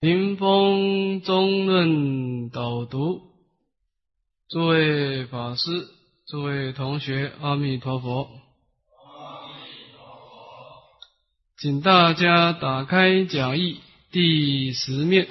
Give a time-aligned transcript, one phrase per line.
[0.00, 3.20] 临风中论导读，
[4.48, 5.88] 诸位法师、
[6.26, 8.22] 诸位同学，阿弥陀佛！
[8.22, 9.62] 阿弥
[9.94, 10.88] 陀佛！
[11.58, 15.28] 请大家打开讲义第十面，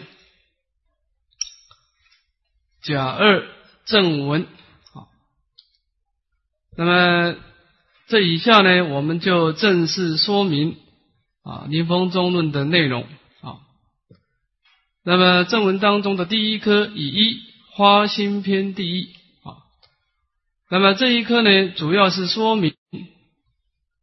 [2.83, 3.47] 甲二
[3.85, 4.45] 正文。
[4.93, 5.09] 好，
[6.77, 7.35] 那么
[8.07, 10.77] 这以下呢，我们就正式说明
[11.41, 13.07] 啊临风中论的内容。
[15.03, 17.39] 那么正文当中的第一科以一
[17.71, 19.05] 花心篇第一
[19.43, 19.63] 啊，
[20.69, 22.73] 那么这一科呢，主要是说明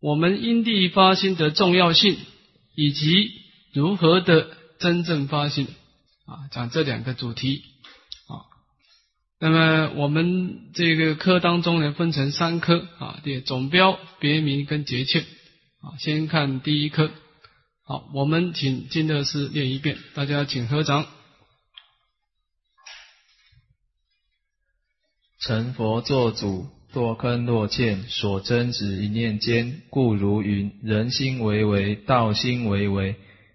[0.01, 2.17] 我们因地发心的重要性，
[2.75, 3.31] 以及
[3.73, 4.49] 如何的
[4.79, 5.69] 真正发心
[6.25, 7.63] 啊，讲这两个主题
[8.29, 8.49] 啊。
[9.39, 15.99] 那么我们这个科当中呢，分成三科啊，对，总标、别名跟节庆啊。
[15.99, 17.11] 先看第一科。
[17.89, 21.07] 好，我们请金乐师念一遍，大家请合掌。
[25.39, 33.15] 成佛作主，堕坑落堑，所争执一念间，故如云：人心为为，道心为为。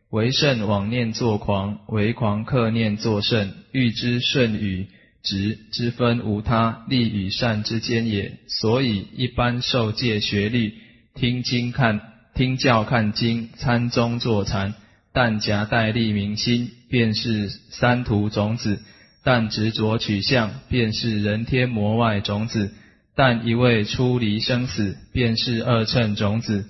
[0.10, 3.54] 为圣妄念作狂，为狂克念作圣。
[3.74, 4.88] 欲知顺与
[5.24, 8.40] 直之分无他，利与善之间也。
[8.48, 10.74] 所以一般受戒学律，
[11.16, 12.11] 听经看。
[12.34, 14.74] 听教看经，参中坐禅，
[15.14, 18.78] 但夹带利民心，便是三途种子；
[19.24, 22.70] 但执着取相，便是人天魔外种子；
[23.16, 26.64] 但一味出离生死，便是二乘种子；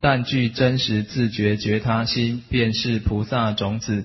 [0.00, 4.04] 但具真实自觉觉他心，便是菩萨种子；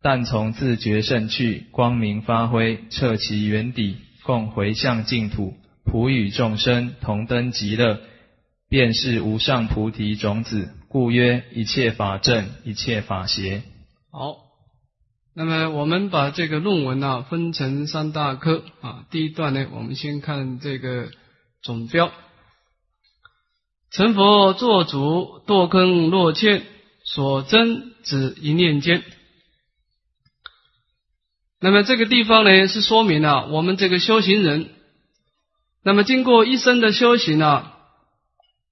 [0.00, 8.00] 但从自觉胜去，光明发挥，彻其原底，共回向净土，普与众生同登极乐。
[8.72, 13.64] 便是无上菩提种子，故曰一切法正，一切法邪。
[14.10, 14.36] 好，
[15.34, 19.04] 那么我们把这个论文呢分成三大科啊。
[19.10, 21.10] 第一段呢，我们先看这个
[21.62, 22.10] 总标：
[23.90, 26.62] 成佛作主，堕坑落堑，
[27.04, 29.02] 所争只一念间。
[31.60, 34.70] 那么这个地方呢，是说明了我们这个修行人，
[35.84, 37.80] 那么经过一生的修行啊。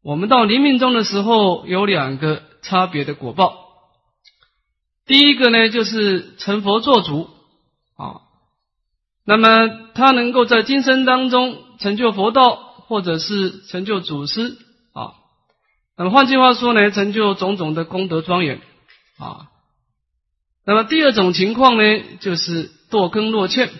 [0.02, 3.68] 我们到临命终的时候，有两个差别的果报。
[5.04, 7.28] 第一个呢，就是成佛做主
[7.96, 8.22] 啊，
[9.26, 14.56] 那么他能够在今生当中成就佛道，或者是成就祖师
[14.94, 15.12] 啊。
[15.98, 18.62] 那么换句话说呢，成就种种的功德庄严
[19.18, 19.48] 啊。
[20.64, 21.82] 那么第二种情况呢，
[22.20, 23.70] 就是堕根落欠。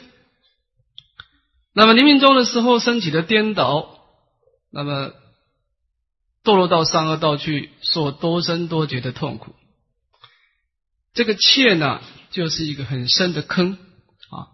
[1.73, 3.89] 那么临命终的时候升起的颠倒，
[4.71, 5.13] 那么。
[6.43, 9.55] 堕落到三恶道去，受多生多劫的痛苦。
[11.13, 14.49] 这个怯呢，就是一个很深的坑啊。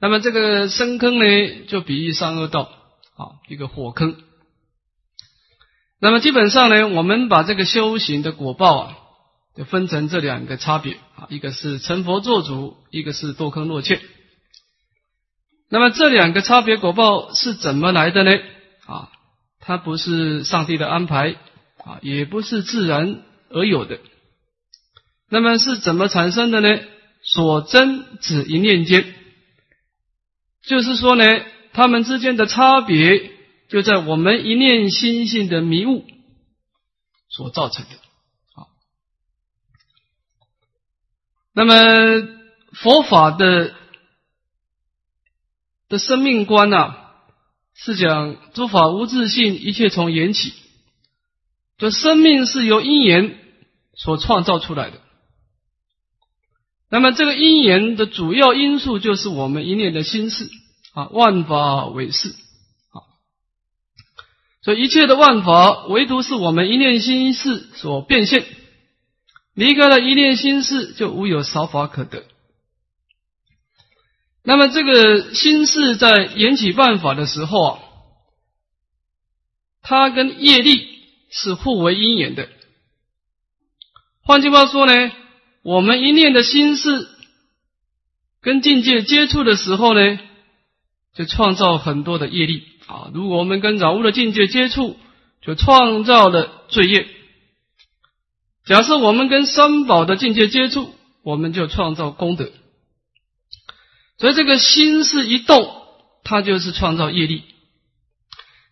[0.00, 2.62] 那么这个深坑呢，就比喻三恶道
[3.16, 4.16] 啊，一个火坑。
[6.00, 8.96] 那么基本上呢，我们把这个修行的果报啊，
[9.56, 14.00] 就分成这两个差别啊，一个是成佛做主，一个是堕坑落怯。
[15.68, 18.32] 那么这两个差别果报是怎么来的呢？
[18.86, 19.10] 啊？
[19.60, 21.36] 它不是上帝的安排
[21.84, 24.00] 啊，也不是自然而有的。
[25.28, 26.80] 那么是怎么产生的呢？
[27.22, 29.14] 所争指一念间，
[30.62, 31.24] 就是说呢，
[31.74, 33.30] 他们之间的差别
[33.68, 36.06] 就在我们一念心性的迷雾
[37.28, 37.90] 所造成的。
[38.54, 38.66] 啊，
[41.52, 42.26] 那么
[42.72, 43.74] 佛法的
[45.88, 46.94] 的生命观呢？
[47.82, 50.52] 是讲诸法无自性，一切从缘起。
[51.78, 53.38] 这生命是由因缘
[53.94, 55.00] 所创造出来的。
[56.90, 60.50] 那么这个因缘的主要因素就是我们一念的心事
[60.92, 63.00] 啊，万法唯是啊。
[64.60, 68.44] 所以一切的万法，唯独是我们一念心事所变现。
[69.54, 72.24] 离开了一念心事，就无有少法可得。
[74.50, 77.78] 那么这个心事在缘起办法的时候啊，
[79.80, 80.88] 它跟业力
[81.30, 82.48] 是互为因缘的。
[84.24, 85.12] 换句话说呢，
[85.62, 87.08] 我们一念的心事
[88.40, 90.18] 跟境界接触的时候呢，
[91.14, 93.08] 就创造很多的业力啊。
[93.14, 94.96] 如果我们跟染污的境界接触，
[95.42, 97.06] 就创造了罪业。
[98.64, 100.92] 假设我们跟三宝的境界接触，
[101.22, 102.50] 我们就创造功德。
[104.20, 105.68] 所以这个心是一动，
[106.22, 107.42] 它就是创造业力。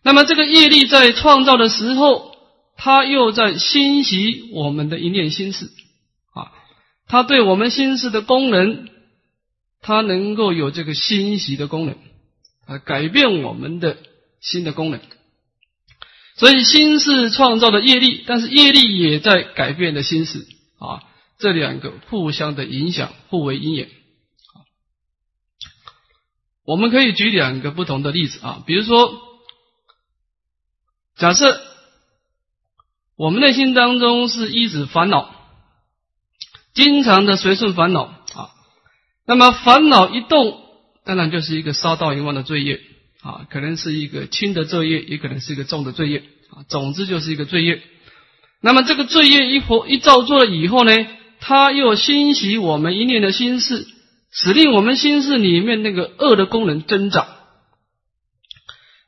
[0.03, 2.35] 那么这个业力在创造的时候，
[2.77, 5.65] 它又在欣习我们的一念心事
[6.33, 6.51] 啊。
[7.07, 8.87] 它对我们心事的功能，
[9.81, 11.95] 它能够有这个欣喜的功能，
[12.67, 13.97] 啊，改变我们的
[14.39, 15.01] 心的功能。
[16.35, 20.47] 所以心是创造的业力，但是业力也在改变的心事
[20.77, 21.03] 啊，
[21.39, 23.89] 这两个互相的影响，互为因缘。
[26.69, 29.11] 我们可以举两个不同的例子啊，比如说，
[31.17, 31.59] 假设
[33.17, 35.33] 我们内心当中是一直烦恼，
[36.75, 38.51] 经常的随顺烦恼啊，
[39.25, 40.61] 那么烦恼一动，
[41.03, 42.79] 当然就是一个杀盗淫妄的罪业
[43.23, 46.19] 啊，可能是一个轻的罪业，也可能是一个重的罪业
[46.51, 47.81] 啊，总之就是一个罪业。
[48.61, 50.93] 那么这个罪业一佛一造作了以后呢，
[51.39, 53.87] 他又欣喜我们一念的心事。
[54.31, 57.27] 使令我们心事里面那个恶的功能增长，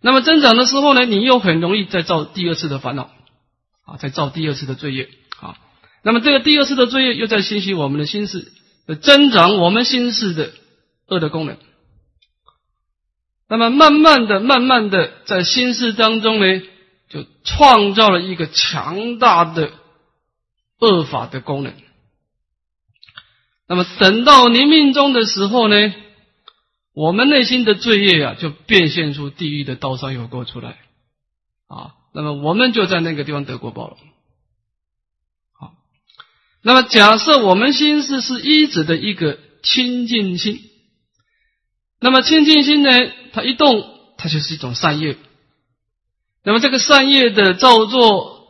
[0.01, 3.11] 那么增长的时候呢，你又很容易再造第二次的烦恼
[3.85, 5.09] 啊，再造第二次的罪业
[5.39, 5.57] 啊。
[6.03, 8.51] 那么这个第二次的罪业又在侵袭我们的心事，
[9.01, 10.51] 增长我们心事的
[11.07, 11.57] 恶的功能。
[13.47, 16.61] 那么慢慢的、慢慢的，在心事当中呢，
[17.09, 19.71] 就创造了一个强大的
[20.79, 21.73] 恶法的功能。
[23.71, 25.93] 那么等到临命终的时候呢，
[26.93, 30.71] 我们内心的罪业啊，就变现出地狱的刀山油锅出来
[31.69, 31.93] 啊。
[32.13, 33.95] 那么我们就在那个地方得过报了。
[35.57, 35.71] 好，
[36.61, 40.59] 那么假设我们心是是一指的一个清净心，
[42.01, 42.89] 那么清净心呢，
[43.31, 43.85] 它一动，
[44.17, 45.15] 它就是一种善业。
[46.43, 48.47] 那么这个善业的造作，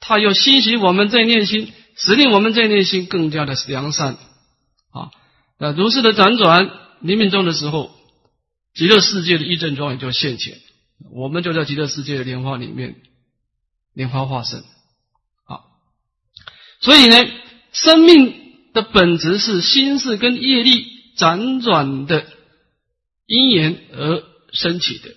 [0.00, 4.18] 它又欣喜我们这念心，使令我们这念心更加的良善。
[5.58, 6.70] 那如是的辗转，
[7.00, 7.90] 临命终的时候，
[8.74, 10.58] 极乐世界的一正庄严就现前，
[11.10, 12.96] 我们就在极乐世界的莲花里面，
[13.94, 14.60] 莲花化身。
[15.46, 15.60] 啊，
[16.80, 17.16] 所以呢，
[17.72, 18.34] 生命
[18.74, 20.86] 的本质是心事跟业力
[21.16, 22.26] 辗转的
[23.26, 24.22] 因缘而
[24.52, 25.10] 升起的，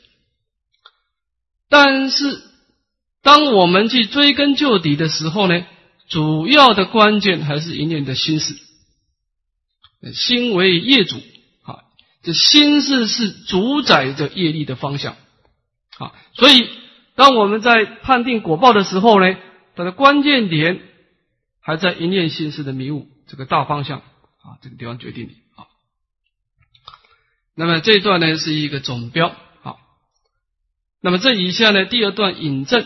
[1.68, 2.42] 但是
[3.22, 5.66] 当我们去追根究底的时候呢，
[6.08, 8.56] 主要的关键还是一念的心事。
[10.14, 11.18] 心为业主
[11.64, 11.84] 啊，
[12.24, 15.18] 这心是是主宰着业力的方向
[15.98, 16.70] 啊，所以
[17.16, 19.36] 当我们在判定果报的时候呢，
[19.76, 20.82] 它的关键点
[21.60, 25.68] 还在一念心事的迷雾这个大方向啊，这个地方决定的啊。
[27.54, 29.76] 那么这一段呢是一个总标啊，
[31.02, 32.84] 那么这以下呢第二段引证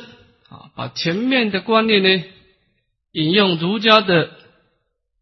[0.49, 2.23] 啊，把前面的观念呢
[3.11, 4.31] 引用儒家的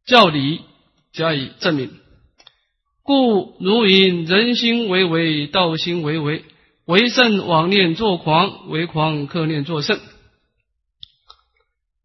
[0.05, 0.61] 教理。
[1.13, 1.91] 加以证明，
[3.03, 6.45] 故如云：人心为为，道心为为，
[6.85, 9.99] 为圣妄念作狂，为狂克念作圣。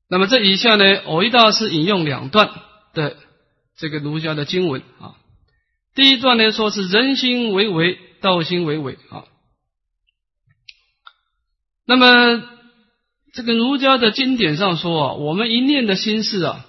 [0.09, 2.51] 那么这以下呢，偶一大师引用两段
[2.95, 3.17] 的
[3.77, 5.15] 这个儒家的经文啊。
[5.95, 9.25] 第一段呢，说是人心为为，道心为为啊。
[11.87, 12.43] 那么
[13.33, 16.67] 这个儒家的经典上说啊，我们一念的心事啊。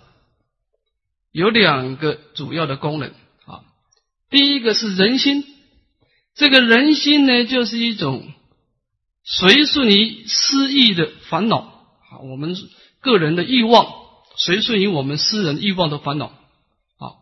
[1.37, 3.09] 有两个主要的功能
[3.45, 3.61] 啊，
[4.31, 5.45] 第一个是人心，
[6.33, 8.23] 这个人心呢，就是一种
[9.23, 11.57] 随顺于私意的烦恼
[12.09, 12.57] 啊，我们
[13.01, 13.85] 个人的欲望，
[14.35, 17.21] 随顺于我们私人欲望的烦恼啊。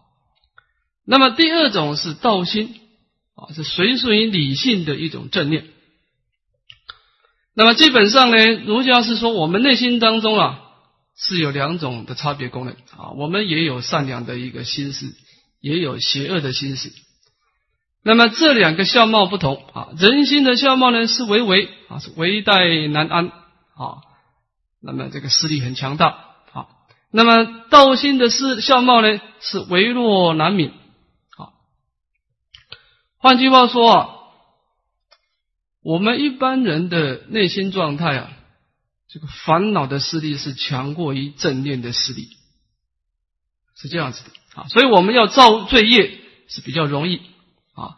[1.05, 2.73] 那么第二种是道心
[3.35, 5.65] 啊，是随顺于理性的一种正念。
[7.53, 10.61] 那么基本上呢，儒家是说我们内心当中啊。
[11.17, 15.15] 是有两种的差别功能啊，我们也有善良的一个心思，
[15.61, 16.91] 也有邪恶的心思。
[18.03, 22.53] 那么这两个相貌不同啊，人心的相貌呢是为为啊，是为待
[22.89, 24.03] 难安啊，
[24.81, 26.07] 那么这个势力很强大
[26.51, 26.67] 啊。
[27.11, 30.71] 那么道心的是相貌呢是为弱难泯
[31.37, 31.55] 啊。
[33.17, 34.09] 换句话说啊，
[35.81, 38.31] 我们一般人的内心状态啊。
[39.15, 42.27] 这个烦恼的势力是强过于正念的势力，
[43.73, 46.19] 是这样子的啊，所以我们要造罪业
[46.49, 47.21] 是比较容易
[47.75, 47.95] 啊，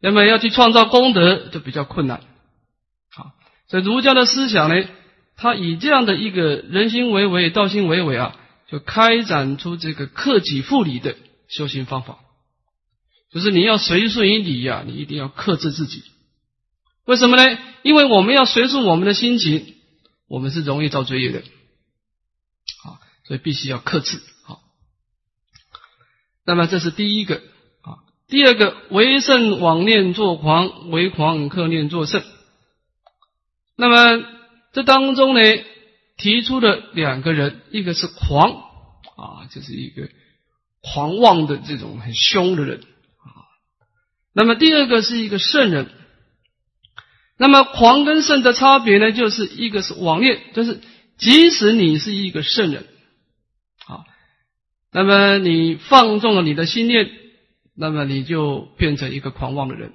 [0.00, 3.34] 那么要去创造功德就比较困难啊。
[3.66, 4.86] 所以儒家的思想呢，
[5.34, 8.36] 他以这样的一个人心为为，道心为为啊，
[8.68, 11.16] 就开展出这个克己复礼的
[11.48, 12.20] 修行方法，
[13.32, 16.04] 就是你要随顺于礼呀，你一定要克制自己。
[17.06, 17.58] 为什么呢？
[17.82, 19.74] 因为我们要随顺我们的心情。
[20.30, 24.22] 我们是容易造罪业的，啊，所以必须要克制。
[24.44, 24.62] 好，
[26.46, 27.42] 那么这是第一个
[27.82, 28.06] 啊。
[28.28, 32.22] 第二个，为圣妄念作狂，为狂克念作圣。
[33.74, 34.24] 那么
[34.72, 35.40] 这当中呢，
[36.16, 38.52] 提出的两个人，一个是狂
[39.16, 40.08] 啊，就是一个
[40.80, 42.78] 狂妄的这种很凶的人
[43.18, 43.50] 啊。
[44.32, 45.90] 那么第二个是一个圣人。
[47.42, 50.78] 那么狂跟圣的差别呢，就是一个是妄念，就是
[51.16, 52.84] 即使你是一个圣人，
[53.86, 54.04] 啊，
[54.92, 57.10] 那么你放纵了你的心念，
[57.74, 59.94] 那么你就变成一个狂妄的人，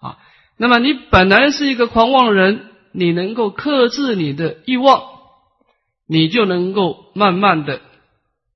[0.00, 0.18] 啊，
[0.58, 5.02] 那么你本来是一个狂妄的人，你能够克制你的欲望，
[6.06, 7.80] 你就能够慢慢的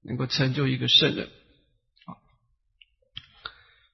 [0.04, 1.28] 能够成就一个圣人，
[2.04, 2.20] 啊，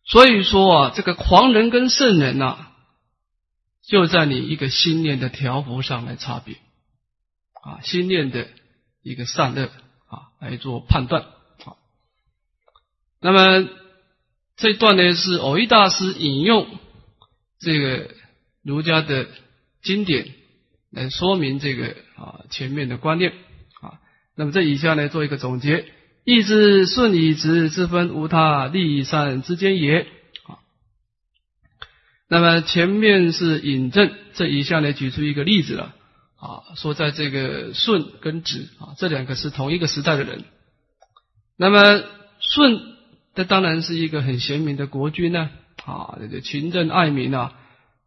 [0.05, 2.72] 所以说啊，这个狂人跟圣人呐。
[3.87, 6.55] 就在你一个心念的条幅上来差别，
[7.53, 8.47] 啊，心念的
[9.03, 9.65] 一个善恶
[10.07, 11.23] 啊来做判断。
[11.23, 11.75] 啊。
[13.21, 13.69] 那么
[14.57, 16.69] 这一段呢是偶一大师引用
[17.59, 18.11] 这个
[18.62, 19.27] 儒家的
[19.83, 20.33] 经典
[20.91, 23.33] 来说明这个啊前面的观念
[23.81, 23.99] 啊。
[24.37, 25.87] 那么这以下呢做一个总结：
[26.25, 30.07] 义之顺以直之分，无他利善之间也。
[32.33, 35.95] 那么前面是引证，这一项呢举出一个例子了
[36.39, 40.43] 啊，说在这个舜跟子啊这两个是同一个时代的人。
[41.59, 42.03] 那么
[42.41, 42.81] 舜，
[43.35, 45.51] 这当然是一个很贤明的国君呢
[45.85, 47.53] 啊，这个勤政爱民啊，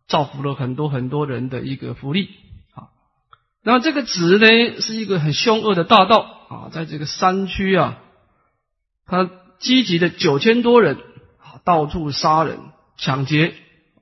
[0.07, 2.29] 造福了很多很多人的一个福利
[2.73, 2.89] 啊。
[3.61, 7.99] 那这个子呢，是一个很凶恶的大盗啊，在这个山区啊，
[9.05, 9.29] 他
[9.59, 10.97] 积集的九千多人
[11.37, 12.57] 啊，到处杀人
[12.97, 13.53] 抢劫。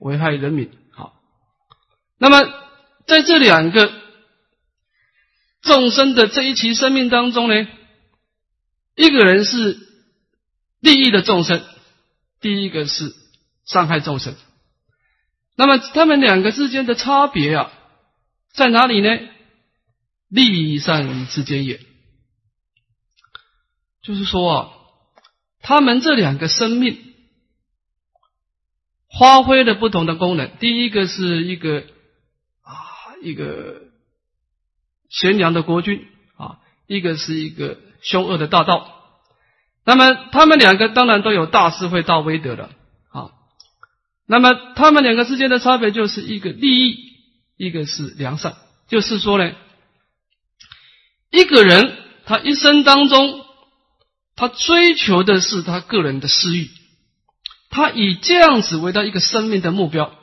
[0.03, 1.13] 危害人民，好。
[2.17, 2.41] 那么
[3.07, 3.89] 在这两个
[5.61, 7.67] 众生的这一期生命当中呢，
[8.95, 9.79] 一个人是
[10.81, 11.63] 利益的众生，
[12.41, 13.15] 第一个是
[13.65, 14.35] 伤害众生。
[15.55, 17.71] 那么他们两个之间的差别啊，
[18.51, 19.09] 在哪里呢？
[20.27, 21.79] 利益善之间也，
[24.01, 24.69] 就是说啊，
[25.61, 27.12] 他们这两个生命。
[29.17, 30.49] 发挥了不同的功能。
[30.59, 31.79] 第一个是一个
[32.63, 32.73] 啊，
[33.21, 33.81] 一个
[35.09, 38.89] 贤良的国君啊，一个是一个凶恶的大盗。
[39.85, 42.71] 那么他们两个当然都有大智慧、大威德了
[43.11, 43.31] 啊。
[44.25, 46.97] 那么他们两个之间的差别就是一个利益，
[47.57, 48.55] 一个是良善。
[48.87, 49.53] 就是说呢，
[51.31, 53.45] 一个人他一生当中，
[54.35, 56.69] 他追求的是他个人的私欲。
[57.73, 60.13] 他以这样子为他一个生命的目标，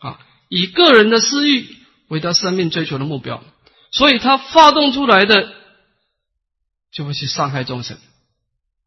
[0.00, 1.66] 啊，以个人的私欲
[2.08, 3.42] 为他生命追求的目标，
[3.90, 5.54] 所以他发动出来的
[6.92, 7.96] 就会去伤害众生，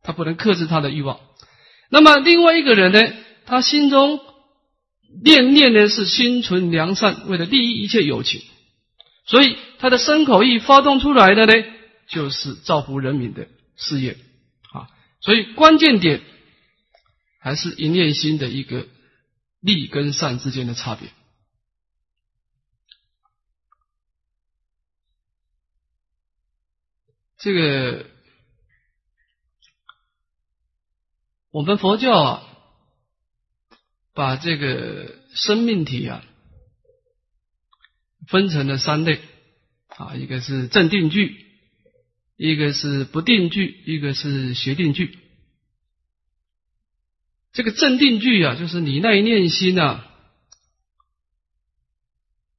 [0.04, 1.20] 他不能克制他的欲望。
[1.90, 3.14] 那么另外一个人呢，
[3.48, 4.20] 他心中
[5.24, 8.44] 念念的是心存良善，为了利益一切有情，
[9.26, 11.54] 所以他的身口意发动出来的呢，
[12.08, 14.18] 就是造福人民的事业
[14.72, 14.86] 啊。
[15.20, 16.22] 所以关键点。
[17.40, 18.88] 还是一念心的一个
[19.60, 21.10] 利跟善之间的差别。
[27.38, 28.06] 这个
[31.52, 32.44] 我们佛教啊，
[34.14, 36.22] 把这个生命体啊
[38.28, 39.22] 分成了三类
[39.88, 41.46] 啊，一个是正定句，
[42.36, 45.18] 一个是不定句，一个是邪定句。
[47.52, 50.06] 这个镇定句啊，就是你那一念心啊，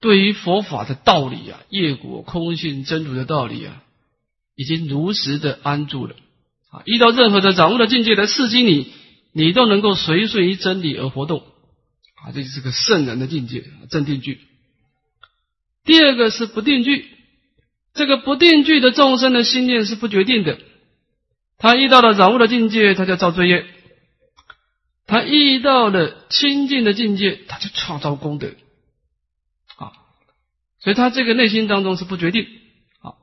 [0.01, 3.83] 对于佛法的道理啊，业果空性真如的道理啊，
[4.57, 6.17] 已经如实的安住了
[6.71, 6.83] 啊。
[6.87, 8.93] 遇到任何的掌握的境界来刺激你，
[9.33, 11.45] 你都能够随顺于真理而活动
[12.25, 12.33] 啊。
[12.35, 14.41] 这就是个圣人的境界，镇定句。
[15.85, 17.07] 第二个是不定句，
[17.95, 20.59] 这个不定句的众生的心念是不决定的，
[21.59, 23.67] 他遇到了掌握的境界，他就造罪业。
[25.11, 28.55] 他遇到了清净的境界，他就创造功德
[29.77, 29.91] 啊，
[30.79, 32.47] 所以他这个内心当中是不决定
[33.01, 33.19] 啊。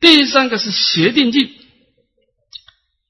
[0.00, 1.50] 第三个是邪定境，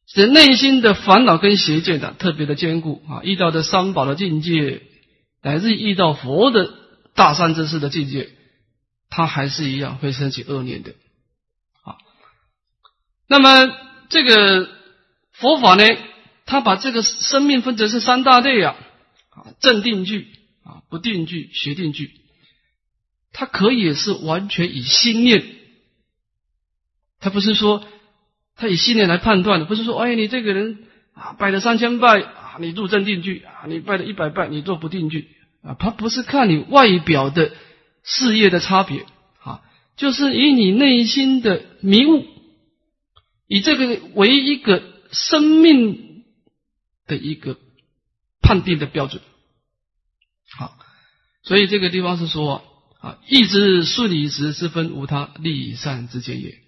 [0.09, 3.21] 是内心的烦恼跟邪见的特别的坚固啊。
[3.23, 4.83] 遇到的三宝的境界，
[5.40, 6.75] 乃至遇到佛的
[7.14, 8.31] 大善之事的境界，
[9.11, 10.90] 他还是一样会升起恶念的
[11.85, 11.95] 啊。
[13.28, 13.71] 那么
[14.09, 14.69] 这个
[15.31, 15.85] 佛法呢？
[16.46, 18.76] 他把这个生命分成是三大类啊，
[19.30, 20.28] 啊，正定句
[20.64, 22.12] 啊，不定句、邪定句。
[23.32, 25.44] 它可以是完全以心念，
[27.18, 27.84] 他不是说
[28.54, 30.84] 他以心念来判断的，不是说哎，你这个人
[31.14, 35.28] 啊，拜了三千拜啊，你入正定句啊，你拜了一百拜，你做不定句
[35.62, 37.50] 啊，他不是看你外表的
[38.04, 39.04] 事业的差别
[39.42, 39.62] 啊，
[39.96, 42.24] 就是以你内心的迷雾，
[43.48, 44.94] 以这个为一个。
[45.12, 46.05] 生命
[47.06, 47.58] 的一个
[48.40, 49.22] 判定的标准。
[50.56, 50.78] 好，
[51.42, 52.62] 所以这个地方是说
[53.00, 56.62] 啊，意之顺理时，之分无他，利善之间也。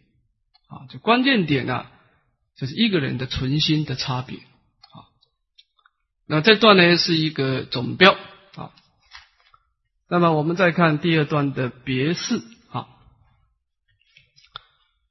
[0.68, 1.86] 啊，就关键点呢，
[2.56, 4.36] 就是一个人的存心的差别。
[4.36, 5.08] 啊，
[6.26, 8.12] 那这段呢是一个总标。
[8.54, 8.70] 啊，
[10.08, 12.42] 那么我们再看第二段的别事。
[12.70, 12.88] 啊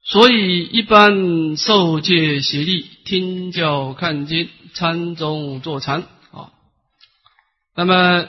[0.04, 6.52] 所以，一般受戒协力，听教看经，参中坐禅啊。
[7.74, 8.28] 那么，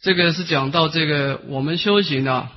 [0.00, 2.52] 这个是讲到这个我们修行啊。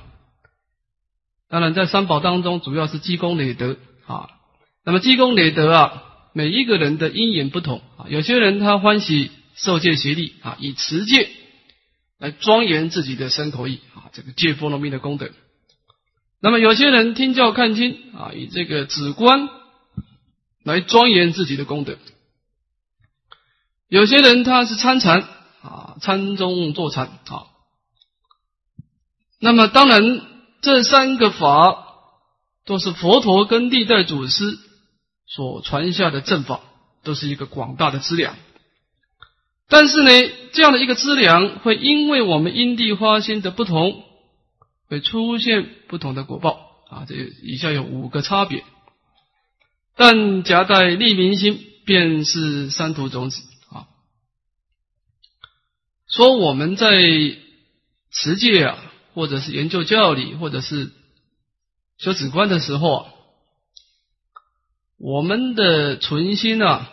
[1.48, 3.76] 当然，在三宝当中，主要是积功累德
[4.06, 4.28] 啊。
[4.84, 6.02] 那么，积功累德啊，
[6.32, 8.06] 每一个人的因缘不同啊。
[8.08, 11.30] 有些人他欢喜受戒协力啊，以持戒
[12.18, 15.30] 来庄严自己的身口意啊，这个戒波罗蜜的功德。
[16.40, 19.48] 那么有些人听教看经啊，以这个止观
[20.64, 21.94] 来庄严自己的功德；
[23.88, 25.22] 有些人他是参禅
[25.62, 27.46] 啊，参中坐禅啊。
[29.40, 30.02] 那么当然，
[30.60, 31.84] 这三个法
[32.64, 34.58] 都是佛陀跟历代祖师
[35.26, 36.60] 所传下的正法，
[37.02, 38.36] 都是一个广大的资粮。
[39.68, 40.10] 但是呢，
[40.52, 44.04] 这样的一个资粮会因为我们因地花心的不同。
[44.88, 47.06] 会出现不同的果报啊！
[47.08, 48.62] 这以下有五个差别，
[49.96, 53.88] 但夹带利民心，便是三途种子啊。
[56.08, 56.96] 说我们在
[58.10, 60.90] 持戒啊，或者是研究教理，或者是
[61.98, 63.12] 修止观的时候啊，
[64.98, 66.90] 我们的存心啊，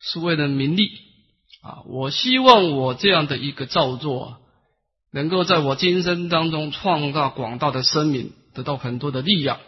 [0.00, 0.90] 是为了名利
[1.62, 1.82] 啊。
[1.86, 4.38] 我希望我这样的一个造作。
[5.16, 9.60] 能够在我今生当中创造广大的生命，得到很多的力量。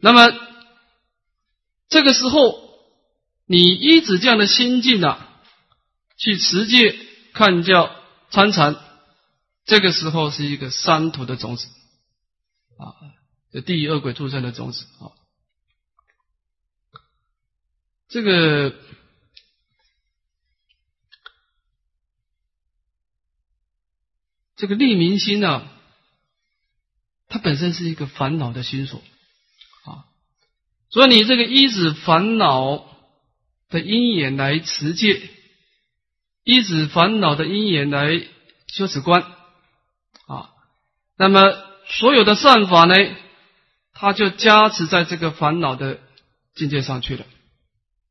[0.00, 0.28] 那么
[1.88, 2.60] 这个时候，
[3.46, 5.40] 你依止这样的心境啊，
[6.16, 6.98] 去持戒、
[7.32, 7.90] 看教、
[8.30, 8.76] 参禅，
[9.64, 11.66] 这个时候是一个三途的种子
[12.76, 12.94] 啊，
[13.52, 15.12] 这地狱恶鬼畜生的种子啊，
[18.08, 18.74] 这个。
[24.60, 25.68] 这个利民心呢，
[27.28, 29.00] 它本身是一个烦恼的心所，
[30.90, 32.86] 所以你这个依止烦恼
[33.68, 35.30] 的因缘来持戒，
[36.44, 38.22] 依止烦恼的因缘来
[38.68, 39.22] 修持观
[40.26, 40.50] 啊，
[41.16, 41.40] 那么
[41.86, 42.94] 所有的善法呢，
[43.92, 46.00] 它就加持在这个烦恼的
[46.54, 47.24] 境界上去了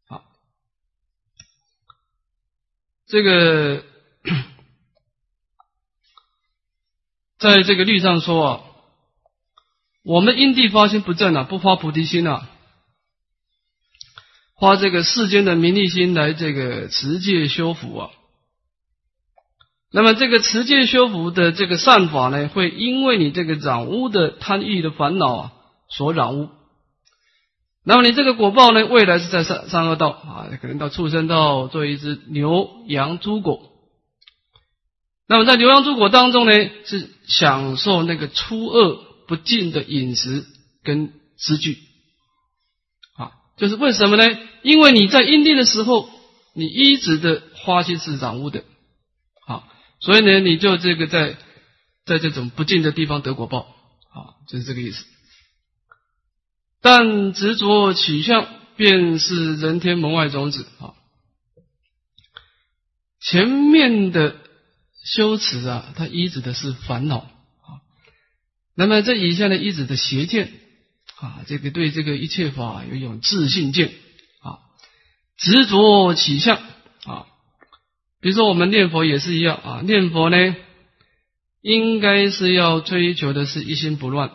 [0.08, 0.22] 啊，
[3.08, 3.84] 这个。
[7.40, 8.64] 在这个律上说啊，
[10.02, 12.50] 我们因地发心不正啊，不发菩提心啊，
[14.58, 18.10] 花这个世间的名利心来这个持戒修福啊。
[19.92, 25.54] 那么这个持戒修福的这个善法呢，会因为你这个染污的贪欲的烦恼啊
[25.90, 26.50] 所染污。
[27.86, 33.62] 那么你这个果报呢，未来是在三三恶道啊，可能到畜生道做一只牛羊猪狗。
[35.28, 36.52] 那么在牛羊猪狗当中呢，
[36.84, 40.46] 是享受那个粗恶不净的饮食
[40.84, 41.78] 跟诗句，
[43.58, 44.24] 就是为什么呢？
[44.62, 46.10] 因为你在阴地的时候，
[46.54, 48.64] 你一直的花心是染污的，
[49.46, 49.64] 啊，
[50.00, 51.36] 所以呢，你就这个在
[52.06, 55.06] 在这种不净的地方得果报，啊，就是这个意思。
[56.82, 60.94] 但执着取向，便是人天门外种子，啊，
[63.20, 64.38] 前面的。
[65.10, 67.80] 修持啊，它依止的是烦恼啊。
[68.76, 70.52] 那么这以下呢，依止的邪见
[71.20, 73.92] 啊，这个对这个一切法有一种自信见
[74.42, 74.60] 啊，
[75.38, 76.58] 执着起相
[77.06, 77.26] 啊。
[78.22, 80.56] 比如说我们念佛也是一样啊，念佛呢，
[81.62, 84.30] 应该是要追求的是一心不乱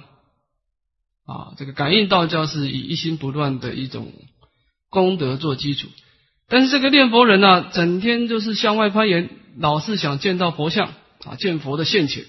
[1.26, 1.54] 啊。
[1.56, 4.12] 这个感应道教是以一心不乱的一种
[4.90, 5.88] 功德做基础，
[6.48, 9.30] 但是这个念佛人呢，整天就是向外攀岩。
[9.58, 10.88] 老是想见到佛像
[11.24, 12.24] 啊，见佛的现前。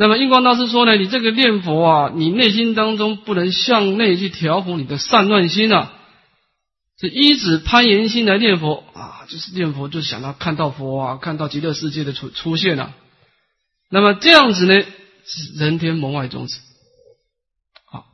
[0.00, 5.92] 那么印光大师说呢，你这个念佛啊，你内心当中不能向内去调伏你的散乱心啊，
[7.00, 12.94] 是依止攀岩心来念佛啊，就是念佛就想到看到佛啊，看到极乐世界的出出现了。
[13.90, 14.80] 那么这样子呢，
[15.24, 16.60] 是人天门外宗旨。
[17.84, 18.06] 好，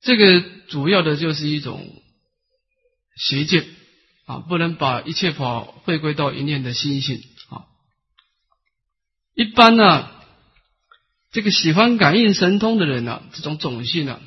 [0.00, 0.56] 这个。
[0.68, 2.02] 主要的就是一种
[3.14, 3.64] 邪见
[4.26, 7.64] 啊，不能把一切法回归到一念的心性啊。
[9.34, 10.10] 一般呢，
[11.30, 14.20] 这个喜欢感应神通的人呢，这种种性呢，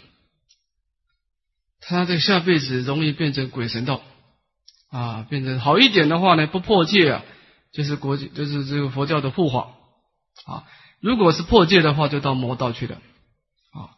[1.82, 4.02] 他在下辈子容易变成鬼神道
[4.90, 7.24] 啊，变成好一点的话呢，不破戒啊，
[7.74, 9.72] 就是国际就是这个佛教的护法
[10.46, 10.64] 啊。
[11.02, 12.96] 如果是破戒的话，就到魔道去了
[13.72, 13.92] 啊。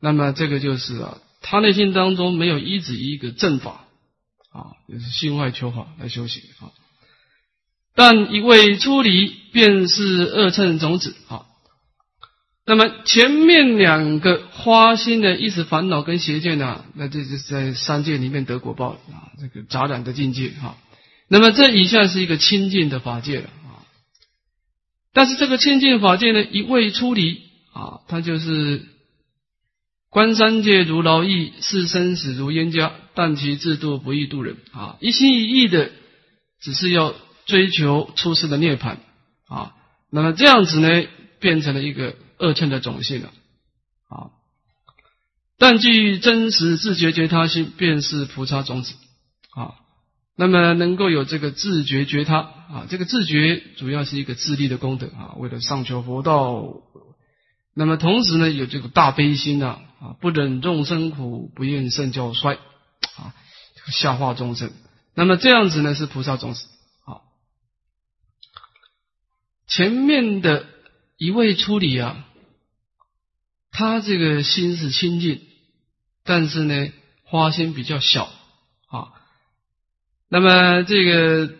[0.00, 3.86] 那么这个就是啊，他内心当中没有一指一个正法
[4.52, 6.70] 啊，就是心外求法来修行啊。
[7.94, 11.46] 但一味出离，便是恶乘种子啊。
[12.64, 20.78] 那么前面两个花心的意识烦恼跟邪见呢，那这就是在三界里面得果报啊，这个杂染的境界哈。
[21.28, 23.82] 那么这以下是一个清净的法界了啊。
[25.12, 28.86] 但是这个清净法界呢，一味出离啊，它就是
[30.12, 35.90] 观三界如劳役，视生死如冤家，但其制度不易度人啊，一心一意的
[36.60, 37.12] 只是要。
[37.44, 38.98] 追求出世的涅槃
[39.48, 39.74] 啊，
[40.12, 40.88] 那么这样子呢，
[41.40, 43.32] 变成了一个恶称的种性了
[44.08, 44.30] 啊。
[45.58, 48.94] 但具真实自觉觉他心，便是菩萨种子
[49.56, 49.74] 啊。
[50.36, 56.64] 那么能够有这个自觉觉他啊，这个自觉主要是一个自利的功德啊，为了上求佛道。
[57.74, 62.54] 那么同时呢，有这个大悲心啊啊，不忍众生苦，不愿圣教衰
[63.16, 63.32] 啊，
[63.92, 64.72] 下化众生。
[65.14, 66.66] 那么这样子呢，是菩萨种子。
[69.68, 70.66] 前面的
[71.16, 72.26] 一位出离啊，
[73.70, 75.40] 他这个心是清净，
[76.24, 78.24] 但是呢，花心比较小
[78.88, 79.14] 啊。
[80.28, 81.54] 那么这个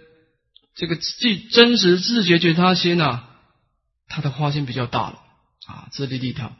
[0.75, 3.31] 这个既真实自觉觉他心啊，
[4.09, 5.23] 他的花心比较大了
[5.67, 6.53] 啊，自利利他。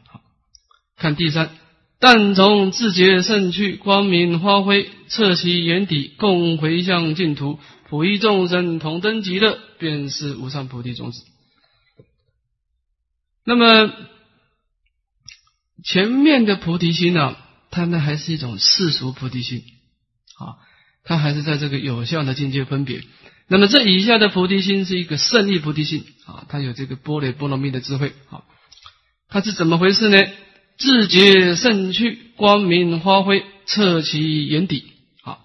[0.95, 1.55] 看第三，
[1.99, 11.23] 但从自觉胜去，光明发挥，彻其眼底，共回向净土，普益众生，同登极乐，便是无上菩提种子。
[13.45, 13.93] 那么
[15.83, 17.37] 前面的菩提心呢，
[17.71, 19.63] 它呢还是一种世俗菩提心
[20.39, 20.59] 啊，
[21.03, 23.01] 它还是在这个有效的境界分别。
[23.47, 28.43] 那么这以下的菩提心是一个胜利菩提心啊，它有这个波雷波罗蜜的智慧啊，
[29.29, 30.21] 它是怎么回事呢？
[30.77, 34.83] 自觉胜趣，光明发挥，彻其眼底
[35.23, 35.37] 啊。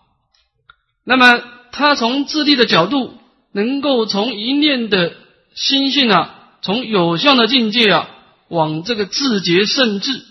[1.04, 3.14] 那么他从自利的角度，
[3.52, 5.14] 能够从一念的
[5.54, 6.34] 心性啊。
[6.60, 8.10] 从有相的境界啊，
[8.48, 10.24] 往这个自觉胜智，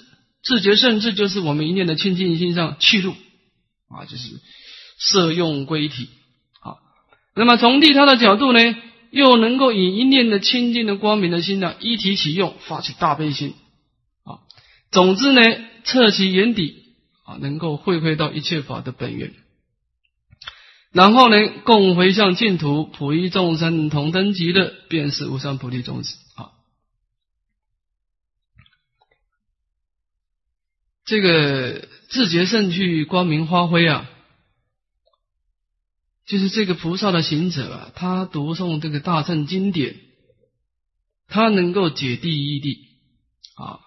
[0.43, 3.11] 自觉胜智就是我们一念的清净心上去入
[3.89, 4.33] 啊，就是
[4.99, 6.09] 色用归体
[6.59, 6.79] 好。
[7.33, 8.59] 那么从利他的角度呢，
[9.09, 13.53] 又能够以一念的清净的光明的心呢，一体启用，发起大悲心。
[14.91, 15.41] 总之呢，
[15.83, 16.95] 彻其眼底
[17.25, 19.33] 啊，能够会会到一切法的本源。
[20.91, 26.51] 然后呢，共回向净土，普益众生，同登极乐，便是无上菩提种子啊。
[31.05, 34.09] 这个自觉胜趣，光明发挥啊，
[36.25, 39.97] 就是这个菩萨的行者啊，他读诵这个大乘经典，
[41.27, 42.77] 他能够解第一谛
[43.55, 43.79] 啊，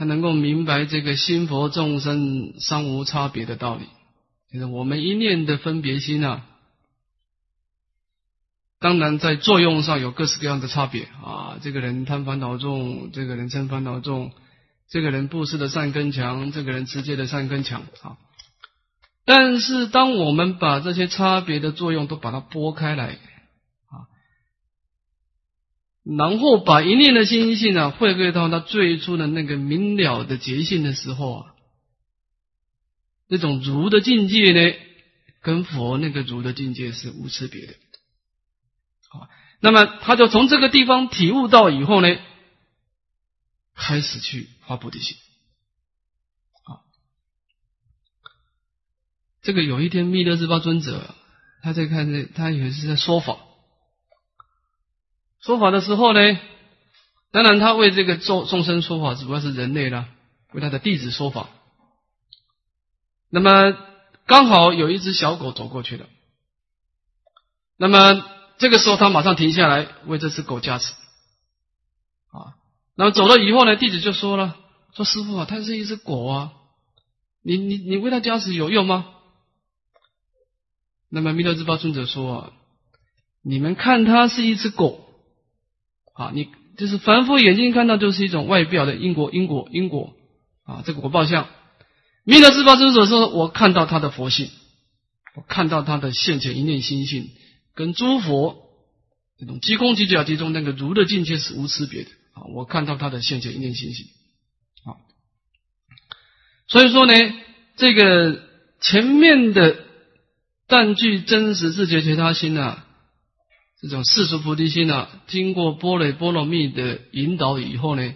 [0.00, 3.84] 他能够明白这个心佛众生三无差别的道理。
[4.50, 6.46] 就是我们一念的分别心啊，
[8.78, 11.58] 当然在作用上有各式各样的差别啊。
[11.60, 14.32] 这个人贪烦恼重，这个人嗔烦恼重，
[14.88, 18.16] 这个人布施的善根强，这个人持戒的善根强啊。
[19.26, 23.18] 但是当我们把这些差别的作用都把它拨开来，
[26.02, 31.54] 然后把一念的心性啊，回归到他最初的那个明了的觉性的时候啊。
[33.28, 34.76] 那种如的境界呢，
[35.40, 37.74] 跟佛那个如的境界是无差别的。
[39.08, 39.28] 好，
[39.60, 42.08] 那么他就从这个地方体悟到以后呢，
[43.74, 45.16] 开始去发菩提心。
[46.64, 46.82] 啊，
[49.42, 51.14] 这个有一天弥勒日巴尊者
[51.62, 53.38] 他在看这，他也是在说法，
[55.40, 56.20] 说法的时候呢，
[57.32, 60.08] 当然他为这个众众生说法，主要是人类啦，
[60.52, 61.48] 为他的弟子说法。
[63.30, 63.76] 那么
[64.26, 66.06] 刚好有一只小狗走过去了，
[67.76, 68.24] 那么
[68.58, 70.92] 这个时候他马上停下来为这只狗加持，
[72.30, 72.54] 啊，
[72.94, 74.56] 那么走了以后呢，弟子就说了，
[74.94, 76.52] 说师傅啊，它是一只狗啊，
[77.42, 79.06] 你你你为它加持有用吗？
[81.08, 82.52] 那么弥勒日巴尊者说，
[83.42, 85.09] 你们看它是一只狗，
[86.20, 90.12] 啊，你就是凡夫眼睛看到就是一种外表的因果因果因果
[90.64, 91.48] 啊，这个果报相。
[92.24, 94.50] 弥勒自发尊者说：“我看到他的佛性，
[95.34, 97.30] 我看到他的现前一念心性，
[97.74, 98.58] 跟诸佛
[99.38, 102.44] 那种即空即假即中那个如的境界是无差别的啊。
[102.54, 104.04] 我看到他的现前一念心性
[104.84, 105.00] 啊。
[106.68, 107.14] 所以说呢，
[107.76, 108.42] 这个
[108.82, 109.78] 前面的
[110.66, 112.86] 但具真实自觉觉他心啊，
[113.80, 118.14] 这种世俗菩提心啊，经过波雷波罗蜜的引导以后呢，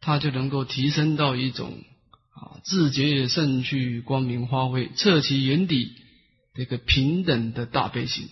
[0.00, 1.84] 他就能够提升到一种
[2.30, 5.92] 啊自觉胜去光明发挥彻其眼底
[6.54, 8.30] 这个平等的大悲心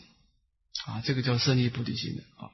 [0.87, 2.51] 啊，这个叫胜利菩提心的啊。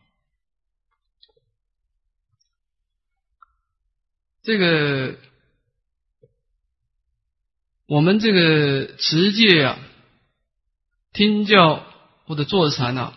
[4.42, 5.18] 这个
[7.86, 9.78] 我们这个持戒啊，
[11.12, 11.86] 听教
[12.24, 13.16] 或者坐禅啊。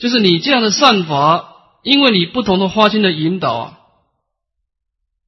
[0.00, 3.78] 就是你这样的善法，因为你不同的花心的引导啊，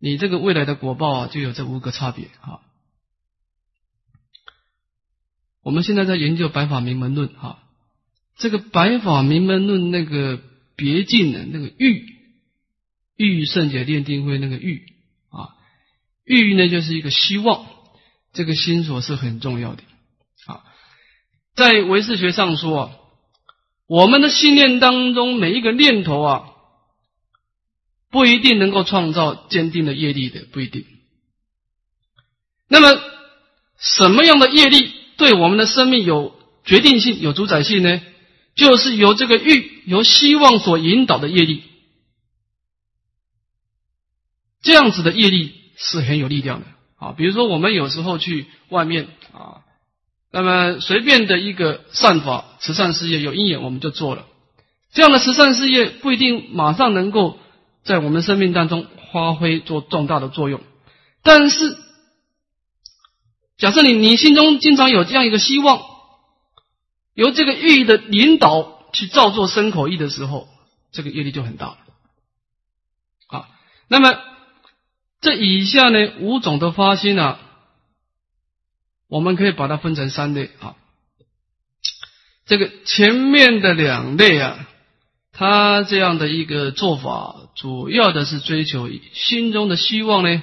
[0.00, 2.60] 你这个未来的果报啊，就有这五个差别啊。
[5.62, 7.62] 我们现在在研究《白法明门论》哈，
[8.38, 10.40] 这个《白法明门论》那个
[10.74, 12.06] 别境的那个欲
[13.16, 14.86] 欲圣解炼定慧那个欲
[15.28, 15.54] 啊，
[16.24, 17.66] 欲呢就是一个希望，
[18.32, 19.82] 这个心所是很重要的
[20.46, 20.64] 啊，
[21.54, 22.92] 在唯识学上说啊。
[23.92, 26.44] 我们的信念当中每一个念头啊，
[28.10, 30.86] 不一定能够创造坚定的业力的，不一定。
[32.68, 32.88] 那么，
[33.78, 38.00] 什么样的业力对我们的生命有决定性、有主宰性呢？
[38.54, 41.62] 就是由这个欲、由希望所引导的业力，
[44.62, 47.12] 这样子的业力是很有力量的啊。
[47.12, 49.60] 比如说，我们有时候去外面啊。
[50.32, 54.24] 那么随便的一个善法、慈善事业有因缘，我们就做了。
[54.90, 57.38] 这样的慈善事业不一定马上能够
[57.84, 60.62] 在我们生命当中发挥做重大的作用，
[61.22, 61.76] 但是
[63.58, 65.82] 假设你你心中经常有这样一个希望，
[67.12, 70.48] 由这个欲的引导去造作身口意的时候，
[70.92, 71.76] 这个业力就很大了。
[73.28, 73.48] 啊，
[73.88, 74.18] 那么
[75.20, 77.38] 这以下呢五种的发心啊。
[79.12, 80.74] 我们可以把它分成三类啊，
[82.46, 84.66] 这个前面的两类啊，
[85.32, 90.42] 他这样的一个做法，主要的是追求心中的希望呢，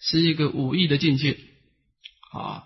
[0.00, 1.36] 是一个武艺的境界
[2.32, 2.64] 啊，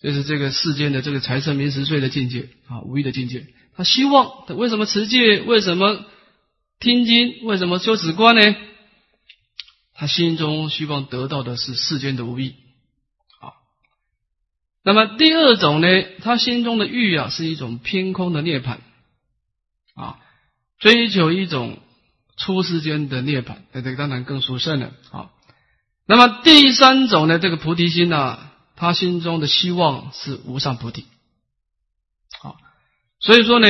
[0.00, 3.48] 就是这个世间的这个财色名食睡的境界啊，武艺的境界。
[3.76, 5.40] 他希望，他为什么持戒？
[5.40, 6.04] 为什么
[6.78, 7.44] 听经？
[7.44, 8.54] 为什么修止观呢？
[9.94, 12.54] 他心中希望得到的是世间的武艺。
[14.86, 15.88] 那么第二种呢，
[16.22, 18.76] 他心中的欲啊，是一种偏空的涅槃
[19.94, 20.18] 啊，
[20.78, 21.78] 追求一种
[22.36, 25.30] 出世间的涅槃，这个当然更殊胜了啊。
[26.06, 28.38] 那么第三种呢，这个菩提心呢，
[28.76, 31.06] 他心中的希望是无上菩提，
[32.40, 32.58] 好，
[33.20, 33.68] 所以说呢，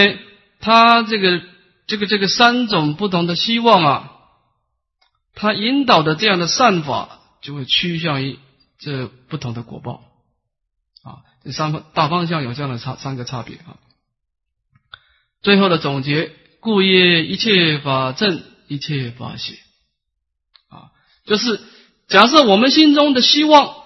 [0.58, 1.40] 他这个
[1.86, 4.12] 这个这个三种不同的希望啊，
[5.36, 8.40] 他引导的这样的善法，就会趋向于
[8.80, 10.02] 这不同的果报。
[11.04, 13.76] 啊，这三方大方向有这样的差三个差别啊。
[15.42, 19.58] 最后的总结，故业一切法正，一切法邪。
[20.70, 20.88] 啊，
[21.26, 21.60] 就是
[22.08, 23.76] 假设我们心中的希望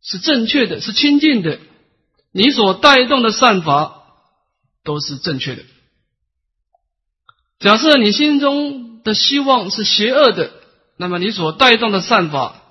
[0.00, 1.58] 是正确的，是清净的，
[2.30, 4.04] 你所带动的善法
[4.84, 5.64] 都是正确的。
[7.58, 10.52] 假设你心中的希望是邪恶的，
[10.96, 12.62] 那么你所带动的善法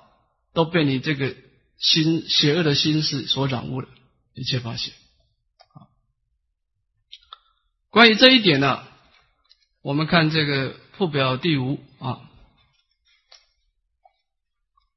[0.54, 1.43] 都被你这个。
[1.78, 3.88] 心邪恶的心事所染污的，
[4.34, 4.94] 一切发现。
[5.74, 5.90] 啊，
[7.90, 8.82] 关于这一点呢，
[9.82, 12.20] 我们看这个附表第五啊。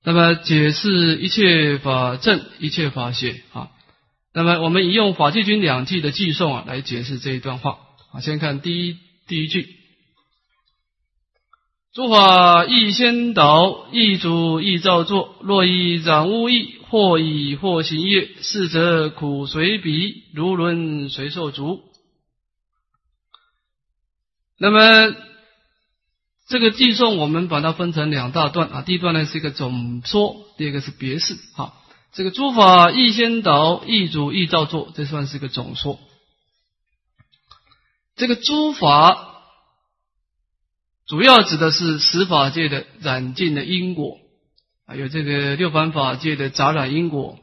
[0.03, 3.71] 那么解释一切法正，一切法邪啊。
[4.33, 7.79] 那么我们引用法纪经两句的寄颂啊，来解释这一段话
[8.13, 8.21] 啊。
[8.21, 9.76] 先看第一第一句。
[11.97, 15.35] 诸法亦先导，亦主亦造作。
[15.41, 21.81] 若以染污意，或以或行业，是则苦随彼，如轮随受足。
[24.59, 25.15] 那么
[26.47, 28.81] 这个寄颂，我们把它分成两大段啊。
[28.83, 31.35] 第一段呢是一个总说，第二个是别释。
[31.55, 31.83] 好，
[32.13, 35.99] 这个诸法亦先导，亦主亦造作，这算是一个总说。
[38.15, 39.26] 这个诸法。
[41.07, 44.17] 主要指的是十法界的染尽的因果，
[44.85, 47.39] 还有这个六凡法界的杂染因果，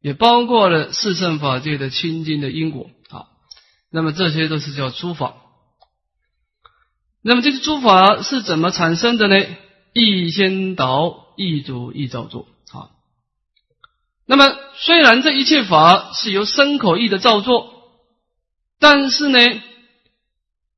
[0.00, 3.26] 也包括了四圣法界的清净的因果啊。
[3.90, 5.34] 那么这些都是叫诸法。
[7.20, 9.36] 那么这个诸法是怎么产生的呢？
[9.92, 12.94] 一先导，一主，一造作啊。
[14.24, 17.72] 那么虽然这一切法是由身口意的造作，
[18.78, 19.38] 但是呢，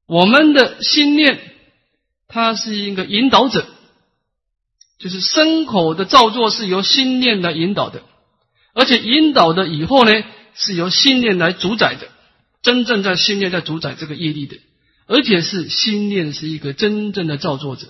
[0.07, 1.51] 我们的心念。
[2.33, 3.69] 它是一个引导者，
[4.99, 8.03] 就是身口的造作是由心念来引导的，
[8.73, 10.11] 而且引导的以后呢，
[10.55, 12.09] 是由心念来主宰的，
[12.63, 14.57] 真正在心念在主宰这个业力的，
[15.07, 17.89] 而且是心念是一个真正的造作者。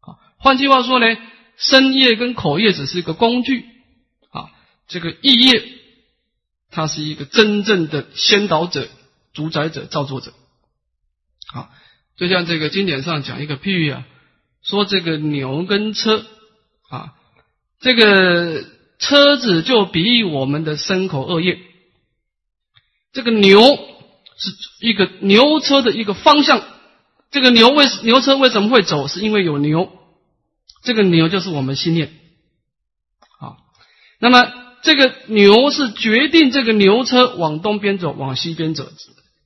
[0.00, 1.06] 啊，换句话说呢，
[1.56, 3.64] 身业跟口业只是一个工具，
[4.32, 4.50] 啊，
[4.86, 5.62] 这个意业，
[6.70, 8.86] 它是一个真正的先导者、
[9.32, 10.34] 主宰者、造作者。
[11.46, 11.70] 好，
[12.16, 14.06] 就像这个经典上讲一个譬喻啊，
[14.62, 16.24] 说这个牛跟车
[16.88, 17.14] 啊，
[17.80, 18.64] 这个
[18.98, 21.58] 车子就比喻我们的身口恶业。
[23.12, 24.50] 这个牛是
[24.80, 26.62] 一个牛车的一个方向，
[27.30, 29.08] 这个牛为牛车为什么会走？
[29.08, 29.90] 是因为有牛，
[30.82, 32.12] 这个牛就是我们心念。
[33.40, 33.56] 啊，
[34.20, 38.88] 那么这个牛是决定这个牛车往东边走，往西边走。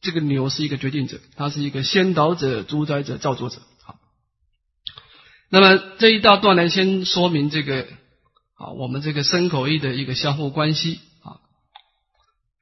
[0.00, 3.58] 这个牛是一个决定者，它是一个先导者、主宰者、造作者。
[3.82, 3.96] 好，
[5.50, 7.88] 那么这一大段呢，先说明这个
[8.56, 11.42] 啊，我们这个身口意的一个相互关系啊。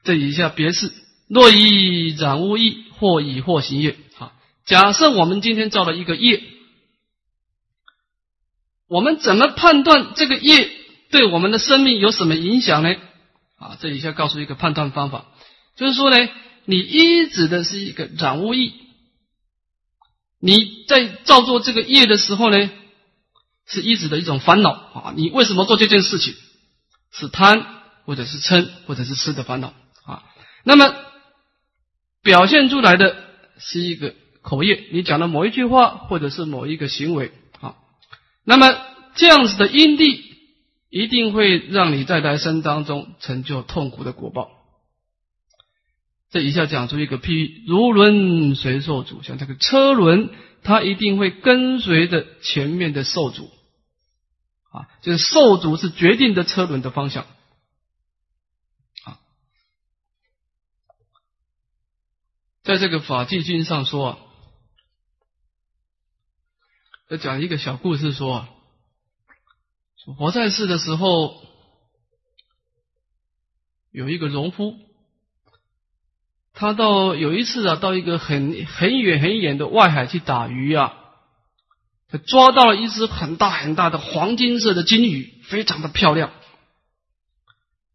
[0.03, 0.90] 这以下别是：
[1.29, 3.96] 若以染污意，或以或行业。
[4.14, 4.33] 好，
[4.64, 6.42] 假设我们今天造了一个业，
[8.88, 10.70] 我们怎么判断这个业
[11.11, 12.94] 对我们的生命有什么影响呢？
[13.59, 15.27] 啊，这以下告诉一个判断方法，
[15.77, 16.16] 就是说呢。
[16.66, 18.74] 你依指的是一个染污意，
[20.40, 22.70] 你在造作这个业的时候呢，
[23.66, 25.14] 是依指的一种烦恼啊。
[25.16, 26.35] 你为什么做这件事情？
[27.12, 27.64] 是贪，
[28.05, 29.72] 或者是嗔，或者是痴的烦恼
[30.05, 30.22] 啊。
[30.64, 30.94] 那么
[32.22, 33.16] 表现出来的
[33.59, 37.76] 是一个口业，你讲的某一句话，或者是某一个行为啊。
[38.44, 38.76] 那么
[39.14, 40.24] 这样子的因地，
[40.90, 44.50] 一定会让你在来生当中成就痛苦的果报。
[46.37, 50.29] 这一下讲出一个譬喻，如轮随受主，像这个车轮，
[50.62, 53.51] 它一定会跟随着前面的受主，
[54.70, 57.25] 啊，就是受主是决定的车轮的方向，
[59.05, 59.18] 啊，
[62.62, 64.18] 在这个法纪经上说啊，
[67.09, 68.49] 要讲一个小故事，说啊，
[70.18, 71.42] 佛在世的时候，
[73.90, 74.85] 有一个农夫。
[76.59, 80.95] 他到有一次啊，到一个很很远很远的外海去打鱼啊，
[82.09, 86.33] 他抓到了一只很大很大的黄金色的金鱼，非常的漂亮。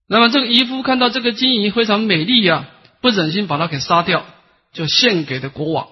[0.05, 2.69] 那么这个渔夫看到这个金鱼非常美丽呀，
[3.01, 4.25] 不忍心把它给杀掉，
[4.73, 5.87] 就献给了国王。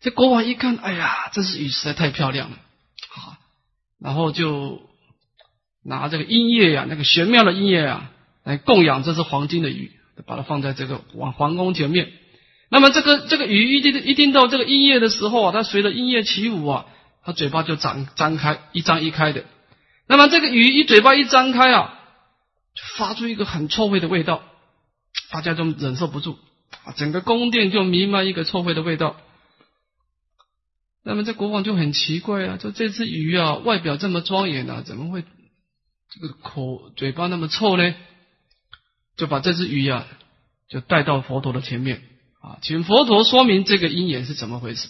[0.00, 2.58] 这国王一看，哎呀，这只鱼实在太漂亮了，
[3.08, 3.36] 好，
[4.00, 4.80] 然后就
[5.84, 8.10] 拿这个音乐呀，那个玄妙的音乐啊，
[8.42, 9.92] 来供养这只黄金的鱼。
[10.24, 12.12] 把它放在这个皇皇宫前面，
[12.70, 16.86] 那么这个这个鱼一定一定到这个音乐的时候啊，它随着音乐起舞啊，
[17.22, 19.44] 它嘴巴就张张开一张一开的。
[20.06, 22.00] 那么这个鱼一嘴巴一张开啊，
[22.96, 24.42] 发出一个很臭味的味道，
[25.30, 26.38] 大家都忍受不住
[26.84, 29.16] 啊，整个宫殿就弥漫一个臭味的味道。
[31.04, 35.22] 那么这国王就很奇怪啊，就这只鱼啊，外表这么庄严啊，怎么会
[36.10, 37.94] 这个口嘴巴那么臭呢？
[39.16, 40.06] 就把这只鱼啊，
[40.68, 42.02] 就带到佛陀的前面
[42.40, 44.88] 啊，请佛陀说明这个因缘是怎么回事。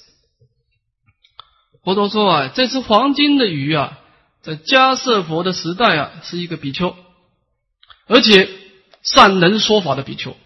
[1.85, 3.99] 佛陀说啊，这只黄金的鱼啊，
[4.43, 6.97] 在迦舍佛的时代啊，是一个比丘，
[8.07, 8.49] 而且
[9.03, 10.37] 善能说法的比丘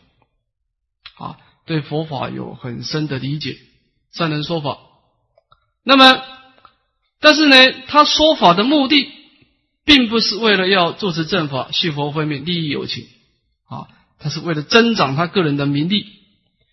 [1.16, 3.56] 啊，对佛法有很深的理解，
[4.12, 4.76] 善能说法。
[5.82, 6.22] 那么，
[7.20, 7.56] 但是呢，
[7.88, 9.10] 他说法的目的，
[9.86, 13.08] 并不是为了要做持正法、续佛慧命、利益有情。
[13.70, 13.86] 啊，
[14.18, 16.04] 他是为了增长他个人的名利，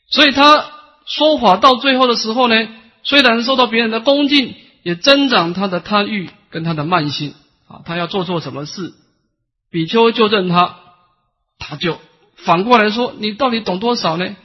[0.10, 0.72] 所以他
[1.06, 2.56] 说法到最后的时候呢，
[3.04, 7.36] 虽然受到别人的恭敬，也增长他的贪欲跟他的慢心
[7.68, 7.84] 啊。
[7.86, 8.96] 他要做错什么事，
[9.70, 10.80] 比丘纠正他，
[11.60, 12.00] 他就
[12.36, 14.36] 反过来说：“你到底懂多少呢？”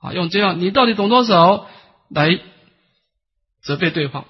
[0.00, 1.68] 啊，用这样“你到底懂多少”
[2.08, 2.40] 来
[3.62, 4.24] 责备对方。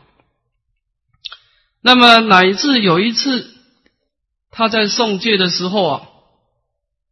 [1.80, 3.54] 那么乃至有一次，
[4.50, 6.08] 他在送戒的时候啊。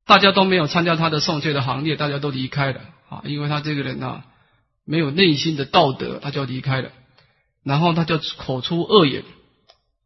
[0.06, 3.22] 大家都没有参加他的送戒的行列，大家都离开了啊！
[3.24, 4.22] 因为他这个人呢，
[4.84, 6.90] 没有内心的道德，他就离开了。
[7.62, 9.24] 然后他就口出恶言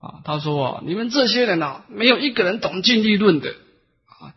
[0.00, 4.30] 啊，他说啊，你们这些人呐，没有一个人懂净利论的啊，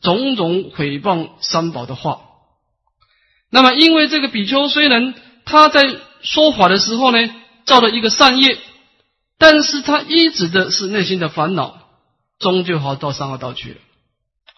[0.00, 2.20] 种种诽谤三宝的话。
[3.50, 5.12] 那么，因为这个比丘虽然
[5.44, 5.82] 他在
[6.22, 7.18] 说法的时候呢，
[7.64, 8.56] 造了一个善业，
[9.38, 11.80] 但是他依止的是内心的烦恼，
[12.38, 13.76] 终究好到三恶道去了。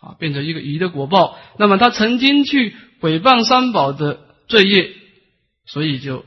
[0.03, 1.39] 啊，变成一个鱼的果报。
[1.59, 4.93] 那么他曾经去诽谤三宝的罪业，
[5.65, 6.25] 所以就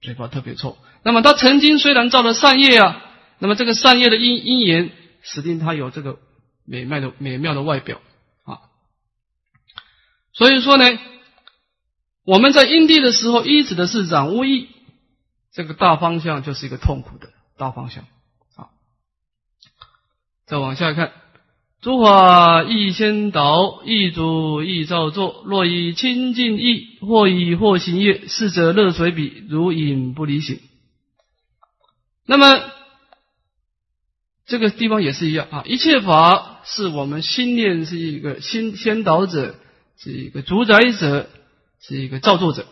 [0.00, 0.78] 嘴巴特别臭。
[1.02, 3.04] 那么他曾经虽然造了善业啊，
[3.38, 6.18] 那么这个善业的因因缘，使令他有这个
[6.64, 8.00] 美妙的美妙的外表
[8.44, 8.60] 啊。
[10.32, 10.98] 所以说呢，
[12.24, 14.68] 我们在因地的时候，依指的是染污意，
[15.52, 18.04] 这个大方向就是一个痛苦的大方向
[18.56, 18.72] 啊。
[20.46, 21.12] 再往下看。
[21.80, 25.44] 诸法亦先导，亦主亦造作。
[25.46, 30.58] 若以清净意，或以或行业，是者乐随彼，如影不离形。
[32.26, 32.60] 那么
[34.44, 39.54] 这个地方也是一样啊，一切法是我们心念是一个先先导者，
[39.98, 41.30] 是一个主宰者，
[41.80, 42.66] 是一个造作者。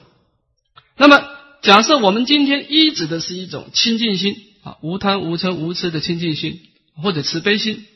[0.96, 1.22] 那么
[1.62, 6.58] 假设我们今天依止的是一种清净心啊，无贪无嗔无痴的清净心，
[7.00, 7.86] 或者慈悲心。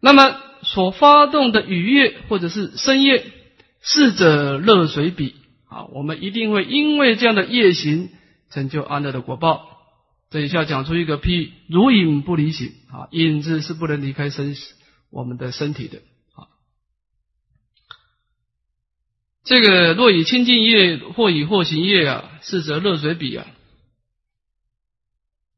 [0.00, 3.24] 那么所发动的雨夜或者是深夜，
[3.82, 5.36] 逝者热水比
[5.68, 8.08] 啊，我们一定会因为这样的夜行
[8.50, 9.68] 成就安乐的果报。
[10.30, 14.56] 这一下讲出一个譬，如影不离形啊，影子是不能离开身
[15.10, 15.98] 我们的身体的
[16.34, 16.48] 啊。
[19.44, 23.46] 这个若以清净业或以惑行业啊，逝者热水比啊，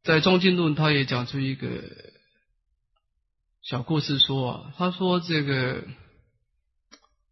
[0.02, 1.68] 在中经论他也讲出一个。
[3.62, 5.84] 小故事说啊，他说这个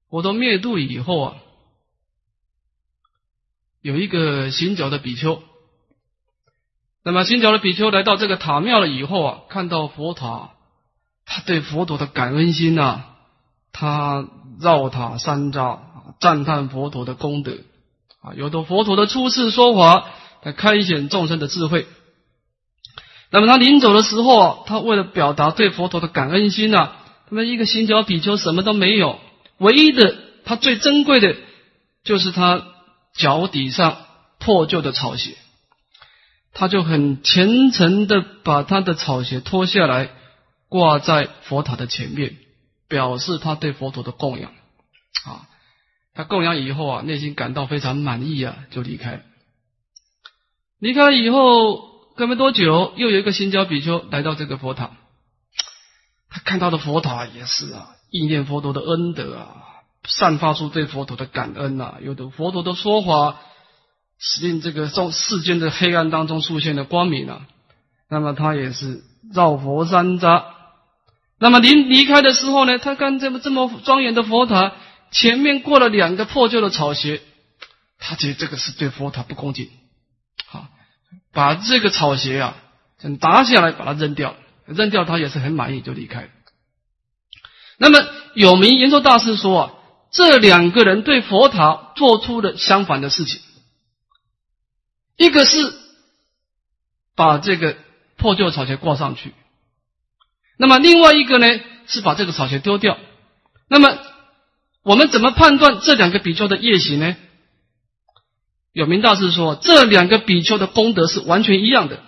[0.08, 1.36] 佛陀灭度以后啊，
[3.82, 5.42] 有一个行脚的比丘，
[7.02, 10.52] 那么行脚的比丘来到这个塔庙了以后啊，看到佛塔，
[11.24, 13.02] 他对佛陀的感恩心呐，
[13.72, 14.28] 他
[14.60, 15.80] 绕塔三匝，
[16.20, 17.58] 赞叹佛陀的功德
[18.20, 20.06] 啊，有的佛陀的出世说法，
[20.42, 21.88] 来开显众生的智慧。
[23.32, 26.96] 那么他临走的时候啊，他为了表达对佛陀的感恩心啊，
[27.28, 29.20] 那么一个行脚比丘什么都没有，
[29.58, 31.36] 唯一的他最珍贵的，
[32.02, 32.66] 就是他
[33.14, 33.98] 脚底上
[34.40, 35.36] 破旧的草鞋，
[36.52, 40.10] 他就很虔诚的把他的草鞋脱下来
[40.68, 42.36] 挂在佛塔的前面，
[42.88, 44.50] 表示他对佛陀的供养
[45.24, 45.46] 啊。
[46.14, 49.22] 他供养以后啊，内心感到非常满意啊，就离开。
[50.80, 51.89] 离开以后。
[52.26, 54.90] 没多久，又有一个新教比丘来到这个佛塔，
[56.30, 59.56] 他看到的佛塔也是啊，意念佛陀的恩德啊，
[60.04, 61.94] 散发出对佛陀的感恩呐。
[62.02, 63.40] 有的佛陀的说法，
[64.18, 67.46] 使令这个众世间的黑暗当中出现了光明啊。
[68.08, 69.02] 那么他也是
[69.32, 70.44] 绕佛三匝。
[71.38, 74.72] 那么临离开的时候呢，他看这么这么庄严的佛塔
[75.10, 77.22] 前面过了两个破旧的草鞋，
[77.98, 79.70] 他觉得这个是对佛塔不恭敬。
[81.32, 82.56] 把这个草鞋啊，
[83.20, 84.34] 打下来，把它扔掉，
[84.66, 86.28] 扔掉，他也是很满意，就离开。
[87.78, 87.98] 那么
[88.34, 89.72] 有名延寿大师说啊，
[90.10, 93.40] 这两个人对佛塔做出了相反的事情，
[95.16, 95.72] 一个是
[97.14, 97.76] 把这个
[98.16, 99.32] 破旧草鞋挂上去，
[100.56, 101.46] 那么另外一个呢
[101.86, 102.98] 是把这个草鞋丢掉。
[103.68, 103.98] 那么
[104.82, 107.16] 我们怎么判断这两个比丘的业行呢？
[108.72, 112.02] 有名大师说，这两个比丘的功德是完全一样的，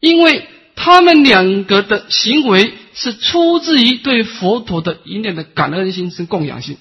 [0.00, 0.46] 因为
[0.76, 6.76] 他们两个的行为是出自于对佛陀的一念的感恩心是供养心。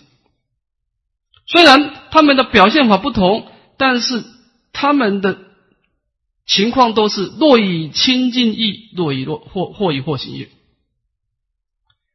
[1.45, 4.23] 虽然他们的表现法不同，但是
[4.73, 5.39] 他们的
[6.45, 10.49] 情况都是若以清净意，若以若或或以或行业。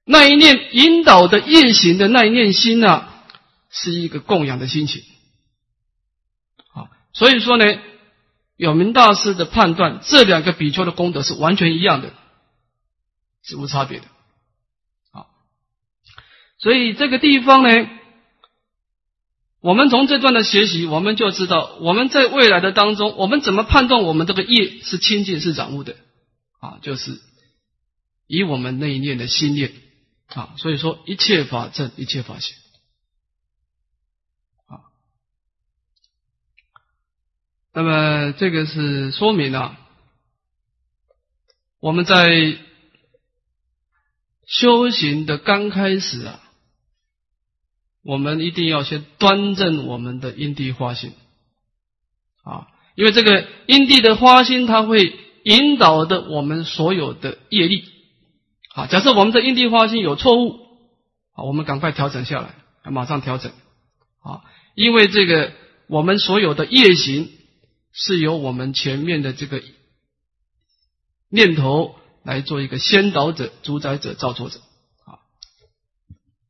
[0.05, 3.09] 那一念引导的业行的那一念心呢，
[3.71, 5.03] 是一个供养的心情。
[7.13, 7.65] 所以说呢，
[8.57, 12.13] 有名大师的判断，这两个比丘的功德是完全一样的，
[13.43, 14.07] 是无差别的。
[15.13, 15.29] 好，
[16.59, 17.89] 所以这个地方呢，
[19.61, 25.97] 我们从这段的学习，我们就知道我们在未来的当中，我们怎么判断我们这个业是清净是染污的
[26.61, 26.79] 啊？
[26.83, 27.21] 就是
[28.27, 29.73] 以我们那一念的心念
[30.29, 30.55] 啊。
[30.57, 32.57] 所以说，一切法正，一切法行。
[37.75, 39.79] 那么这个是说明了
[41.81, 42.59] 我们在
[44.47, 46.41] 修行的刚开始啊，
[48.05, 51.15] 我们一定要先端正我们的因地花心
[52.45, 57.85] 啊，因为这个因地的花心，它会引导的我们所有的业力
[58.75, 58.87] 啊。
[58.87, 60.61] 假设我们的因地花心有错误
[61.33, 62.55] 啊，我们赶快调整下来，
[62.91, 63.51] 马上调整
[64.21, 64.43] 啊，
[64.75, 65.55] 因为这个
[65.87, 67.31] 我们所有的业行。
[67.93, 69.63] 是由我们前面的这个
[71.29, 74.61] 念头来做一个先导者、主宰者、造作者
[75.05, 75.21] 啊。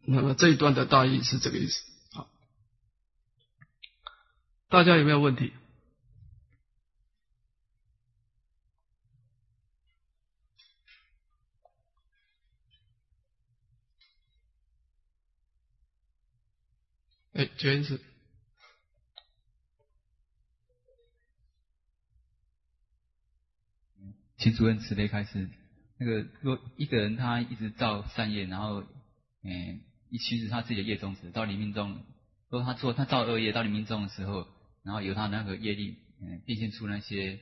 [0.00, 1.82] 那么这一段的大意是这个意思
[2.12, 2.26] 啊。
[4.68, 5.52] 大家有没有问题？
[17.34, 17.98] 哎，卷子。
[24.42, 25.48] 请主任慈悲开始。
[25.98, 28.82] 那个，若一个人他一直造善业，然后，
[29.44, 29.80] 嗯，
[30.10, 32.02] 一其实他自己的业种子到临命中，
[32.50, 34.48] 若他做他造恶业到临命中的时候，
[34.82, 37.38] 然后由他那个业力，嗯，变现出那些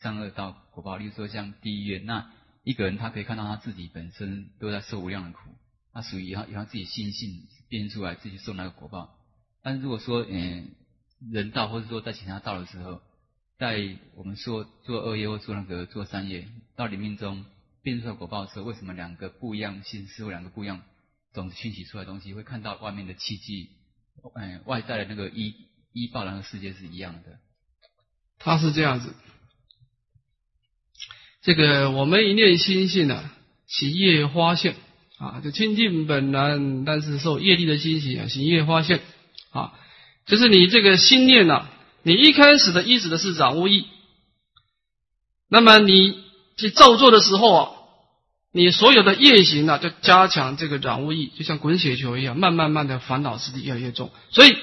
[0.00, 2.30] 善恶道果报，例如说像地狱，那
[2.64, 5.38] 一个人他可以看到他自己本身都在受无量的苦，
[5.94, 7.30] 他属于他有他自己心性
[7.70, 9.14] 变出来自己受那个果报。
[9.62, 10.68] 但是如果说，嗯，
[11.30, 13.00] 人道或者说在其他道的时候，
[13.62, 17.44] 在我们说做恶业或做那个做善业到临命中。
[17.84, 20.82] 变出果报的时候，为什么两个不一样性事或两个不一样
[21.32, 23.70] 种子熏习出来东西，会看到外面的契机，
[24.34, 25.54] 嗯，外在的那个依
[25.92, 27.38] 依报那个世界是一样的？
[28.38, 29.14] 它是这样子。
[31.42, 33.36] 这个我们一念心性啊，
[33.66, 34.76] 起业花现
[35.18, 39.00] 啊，就清净本然，但是受业力的心行啊，行业花现
[39.50, 39.76] 啊，
[40.26, 41.68] 就是你这个心念呐，
[42.02, 43.86] 你一开始的意识的是染污意，
[45.48, 46.22] 那么你。
[46.54, 47.70] 去造作的时候啊，
[48.52, 54.10] 你所有的业行啊，就加强这个染污意，就像滚雪球一样，慢慢慢的烦恼势力越来越重。
[54.30, 54.54] 所以，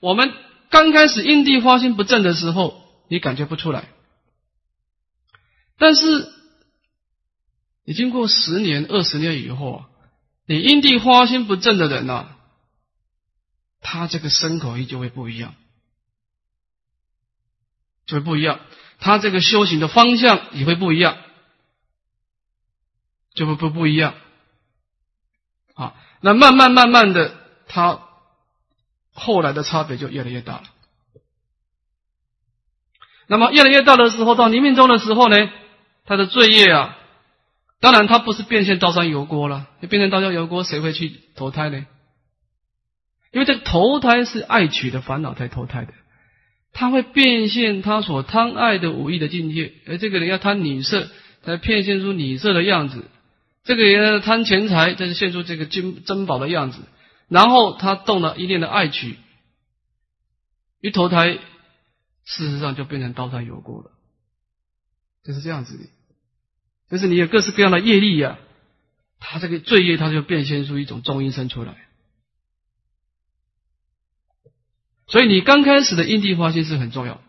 [0.00, 0.32] 我们
[0.68, 3.88] 刚开始因地花心不正的时候，你感觉不出来。
[5.78, 6.28] 但是，
[7.86, 9.86] 你经过十年、二十年以后啊，
[10.46, 12.28] 你因地花心不正的人呢，
[13.80, 15.54] 他这个身口意就会不一样，
[18.10, 18.58] 就会不一样，
[18.98, 21.16] 他这个修行的方向也会不一样。
[23.32, 24.14] 就会不不一样，
[25.74, 27.32] 啊，那慢慢慢慢的，
[27.68, 28.00] 他
[29.12, 30.64] 后来的差别就越来越大了。
[33.28, 35.36] 那么越来越大的时候，到临命中的时候呢，
[36.04, 36.98] 他的罪业啊，
[37.78, 41.86] 当然他不是变现刀山油锅了，就变成刀山油锅，谁会去投胎呢？
[43.30, 45.94] 因为这个投胎是爱取的烦恼才投胎的，
[46.72, 51.08] 他会变现他所贪爱的武艺的境界，而这个人要贪女色，
[51.42, 53.04] 才变现出女色的样子。
[53.64, 56.78] 这个人贪钱财，这是现出这个金珍宝的样子，
[57.28, 59.16] 然后他动了一念的爱取，
[60.80, 61.34] 一投胎，
[62.24, 63.90] 事实上就变成刀山油锅了，
[65.24, 65.84] 就是这样子的。
[66.88, 68.38] 就是你有各式各样的业力呀，
[69.20, 71.76] 他这个罪业，他就变现出一种中阴身出来。
[75.10, 77.20] 所以你刚开始的因地发心是很重要。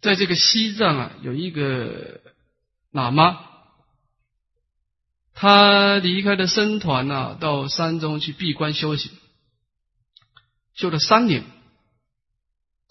[0.00, 2.20] 在这个西藏啊，有一个
[2.92, 3.38] 喇嘛，
[5.32, 9.12] 他离开了僧团啊，到山中去闭关修行，
[10.74, 11.44] 修了三年，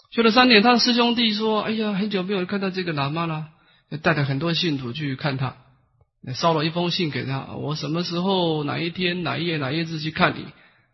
[0.10, 0.62] 修了三年。
[0.64, 3.50] 他的师兄弟说：“哎呀，很久没有看到这个喇嘛了，
[4.02, 5.58] 带着很多信徒去看他，
[6.34, 7.54] 烧了一封信给他。
[7.56, 10.46] 我什么时候、哪一天、哪一夜、哪一日去看你？”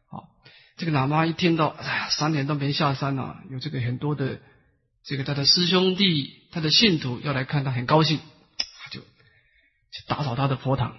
[0.10, 0.30] 好，
[0.78, 4.40] 这个喇嘛一听到，哎呀，三年都没下山了，有这个很多的。
[5.04, 8.20] 这个他的师兄弟、他的信徒要来看他，很高兴，
[8.84, 10.98] 他就去打扫他的佛堂，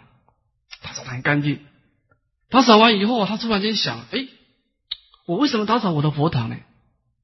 [0.81, 1.61] 打扫的很干净。
[2.49, 4.27] 打扫完以后，他突然间想：哎，
[5.27, 6.57] 我为什么打扫我的佛堂呢？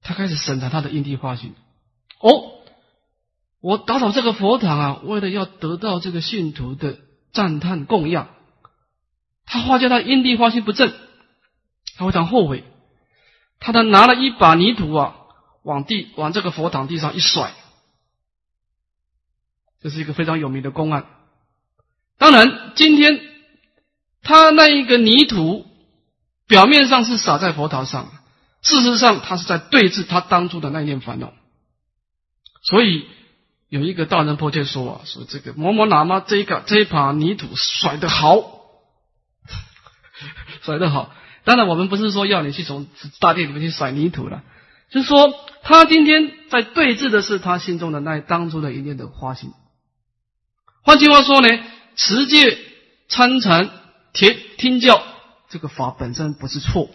[0.02, 1.54] 他开始审查他的因地化性。
[2.20, 2.53] 哦，
[3.64, 6.98] 我打扫这个佛堂啊，为了要得到这个信徒的
[7.32, 8.28] 赞叹供养。
[9.46, 10.92] 他发觉他因地花心不正，
[11.96, 12.62] 他非常后悔。
[13.58, 15.16] 他他拿了一把泥土啊。
[15.62, 17.54] 往地往这个佛堂地上一甩，
[19.80, 21.06] 这是一个非常有名的公案。
[22.18, 23.18] 当然，今天
[24.20, 25.64] 他那一个泥土
[26.46, 28.12] 表面上是洒在佛堂上，
[28.60, 31.32] 事实上他是在对峙他当初的那一念烦恼。
[32.62, 33.06] 所以
[33.68, 38.42] 有一个大人破戒说啊，说这个某某喇嘛这一个这一把泥土甩得好，
[40.62, 41.12] 甩得好。
[41.44, 42.86] 当然，我们不是说要你去从
[43.20, 44.42] 大殿里面去甩泥土了。
[44.90, 49.52] 就是说，他今天在对峙的是他心中的那当初的一念的花心。
[50.82, 51.48] 换句话说呢，
[51.96, 52.58] 持戒、
[53.08, 53.70] 参禅、
[54.12, 55.02] 听听教，
[55.50, 56.90] 这个法本身不是错，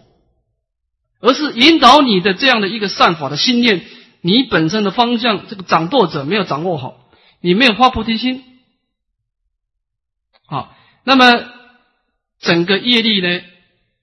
[1.20, 3.86] 而是引导你的这样的一个善法的信念，
[4.22, 7.10] 你本身的方向，这个掌舵者没有掌握好，
[7.42, 8.44] 你没有发菩提心，
[10.46, 11.26] 好，那么
[12.40, 13.42] 整个业力呢，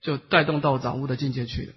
[0.01, 1.73] 就带动到掌握的境界去了。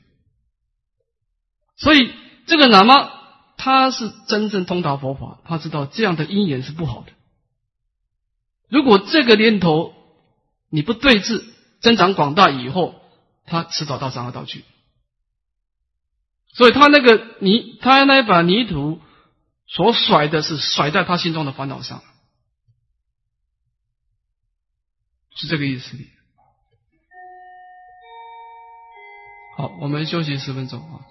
[1.77, 2.11] 所以，
[2.45, 3.11] 这个喇嘛
[3.57, 7.11] 他是真正通达佛法，他知道这样的因缘是不好的。
[8.69, 9.93] 如果这个念头
[10.69, 11.43] 你不对治，
[11.81, 12.95] 增长广大以后，
[13.45, 14.63] 他迟早到三恶道去。
[16.53, 19.01] 所以他那个泥他那把泥土
[19.67, 22.01] 所甩的是甩在他心中的烦恼上。
[25.35, 25.97] 是这个意思。
[29.55, 31.09] 好我们休息十分钟啊。